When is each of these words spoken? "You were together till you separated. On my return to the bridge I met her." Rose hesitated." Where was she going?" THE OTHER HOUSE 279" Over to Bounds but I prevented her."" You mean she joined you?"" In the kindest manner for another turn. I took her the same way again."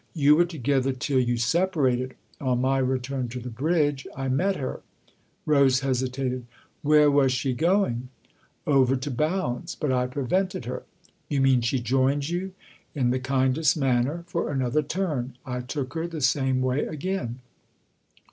"You 0.15 0.35
were 0.35 0.45
together 0.45 0.93
till 0.93 1.19
you 1.19 1.37
separated. 1.37 2.15
On 2.39 2.59
my 2.59 2.79
return 2.79 3.27
to 3.29 3.39
the 3.39 3.51
bridge 3.51 4.07
I 4.17 4.29
met 4.29 4.55
her." 4.55 4.81
Rose 5.45 5.81
hesitated." 5.81 6.47
Where 6.81 7.11
was 7.11 7.31
she 7.31 7.53
going?" 7.53 8.09
THE 8.65 8.71
OTHER 8.71 8.77
HOUSE 8.77 8.81
279" 8.81 8.81
Over 8.81 8.95
to 8.95 9.11
Bounds 9.51 9.75
but 9.75 9.91
I 9.91 10.07
prevented 10.07 10.65
her."" 10.65 10.83
You 11.29 11.41
mean 11.41 11.61
she 11.61 11.79
joined 11.79 12.29
you?"" 12.29 12.53
In 12.95 13.11
the 13.11 13.19
kindest 13.19 13.77
manner 13.77 14.23
for 14.25 14.49
another 14.49 14.81
turn. 14.81 15.37
I 15.45 15.59
took 15.61 15.93
her 15.93 16.07
the 16.07 16.21
same 16.21 16.61
way 16.63 16.79
again." 16.87 17.41